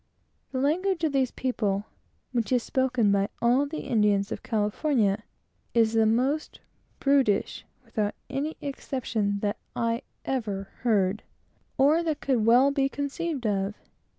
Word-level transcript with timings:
The 0.51 0.57
language 0.59 1.03
of 1.03 1.11
these 1.11 1.29
people, 1.29 1.85
which 2.31 2.51
is 2.51 2.63
spoken 2.63 3.11
by 3.11 3.29
all 3.39 3.67
the 3.67 3.81
Indians 3.81 4.31
of 4.31 4.41
California, 4.41 5.25
is 5.75 5.93
the 5.93 6.07
most 6.07 6.59
brutish 6.99 7.65
and 7.95 7.95
inhuman 7.95 8.03
language, 8.03 8.17
without 8.17 8.35
any 8.35 8.57
exception, 8.67 9.39
that 9.41 9.57
I 9.75 10.01
ever 10.25 10.69
heard, 10.79 11.21
or 11.77 12.01
that 12.01 12.19
could 12.19 12.43
well 12.47 12.71
be 12.71 12.89
conceived 12.89 13.45
of. 13.45 13.75